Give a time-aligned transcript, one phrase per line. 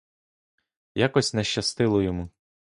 [0.95, 2.29] Якось не щастило йому.